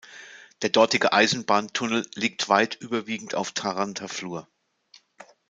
Der 0.63 0.71
dortige 0.71 1.13
Eisenbahntunnel 1.13 2.07
liegt 2.15 2.49
weit 2.49 2.73
überwiegend 2.73 3.35
auf 3.35 3.51
Tharandter 3.51 4.09
Flur. 4.09 4.47